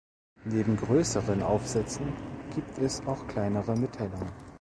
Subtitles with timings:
[0.45, 2.11] Neben größeren Aufsätzen
[2.55, 4.31] gibt es auch kleinere Mitteilungen.